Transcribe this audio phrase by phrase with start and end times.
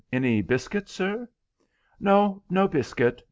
[0.11, 1.29] Any biscuit, sir?"
[1.99, 3.19] "No, no biscuit.